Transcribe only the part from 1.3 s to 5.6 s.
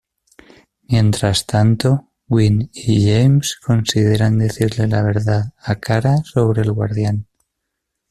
tanto, Winn y James consideran decirle la verdad